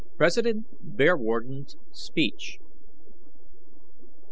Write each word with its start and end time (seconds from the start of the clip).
PRESIDENT 0.17 0.65
BEARWARDEN'S 0.97 1.77
SPEECH. 1.91 2.57